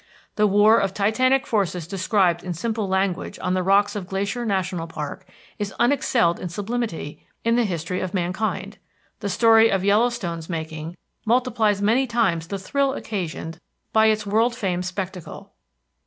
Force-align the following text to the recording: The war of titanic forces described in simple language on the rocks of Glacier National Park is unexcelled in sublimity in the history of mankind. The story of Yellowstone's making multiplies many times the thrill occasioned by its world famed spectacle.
The 0.35 0.47
war 0.47 0.79
of 0.79 0.95
titanic 0.95 1.45
forces 1.45 1.85
described 1.85 2.43
in 2.43 2.55
simple 2.55 2.87
language 2.87 3.37
on 3.39 3.53
the 3.53 3.61
rocks 3.61 3.95
of 3.95 4.07
Glacier 4.07 4.47
National 4.47 4.87
Park 4.87 5.27
is 5.59 5.75
unexcelled 5.79 6.39
in 6.39 6.49
sublimity 6.49 7.23
in 7.43 7.55
the 7.55 7.65
history 7.65 7.99
of 8.01 8.11
mankind. 8.11 8.79
The 9.19 9.29
story 9.29 9.69
of 9.69 9.83
Yellowstone's 9.85 10.49
making 10.49 10.97
multiplies 11.23 11.83
many 11.83 12.07
times 12.07 12.47
the 12.47 12.57
thrill 12.57 12.95
occasioned 12.95 13.59
by 13.93 14.07
its 14.07 14.25
world 14.25 14.55
famed 14.55 14.85
spectacle. 14.87 15.53